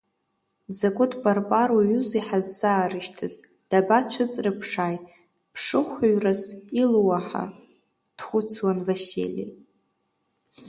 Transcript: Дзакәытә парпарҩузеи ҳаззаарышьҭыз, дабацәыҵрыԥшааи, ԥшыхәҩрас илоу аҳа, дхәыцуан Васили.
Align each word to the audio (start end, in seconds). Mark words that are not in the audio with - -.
Дзакәытә 0.71 1.17
парпарҩузеи 1.23 2.23
ҳаззаарышьҭыз, 2.27 3.33
дабацәыҵрыԥшааи, 3.69 4.97
ԥшыхәҩрас 5.53 6.43
илоу 6.81 7.09
аҳа, 7.19 7.45
дхәыцуан 8.17 8.77
Васили. 8.85 9.45